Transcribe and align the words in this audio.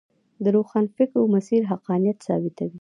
د 0.43 0.45
روښانفکرو 0.55 1.31
مسیر 1.35 1.61
حقانیت 1.71 2.17
ثابتوي. 2.27 2.69